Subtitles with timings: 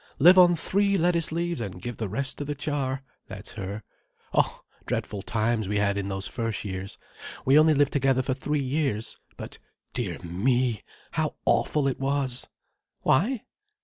[0.17, 3.03] Live on three lettuce leaves, and give the rest to the char.
[3.27, 3.83] That's her.
[4.33, 6.97] Oh, dreadful times we had in those first years.
[7.45, 9.19] We only lived together for three years.
[9.37, 9.59] But
[9.93, 10.81] dear me!
[11.11, 12.47] how awful it was!"
[13.03, 13.41] "Why?"